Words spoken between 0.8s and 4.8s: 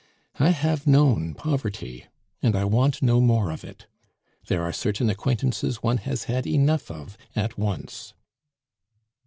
known poverty, and I want no more of it. There are